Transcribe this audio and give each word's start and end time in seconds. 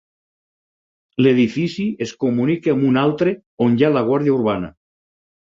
L'edifici 1.25 1.85
es 2.05 2.13
comunica 2.23 2.73
amb 2.75 2.89
un 2.89 2.99
altre 3.03 3.35
on 3.67 3.77
hi 3.79 3.87
ha 3.87 3.93
la 3.99 4.05
guàrdia 4.11 4.35
Urbana. 4.41 4.73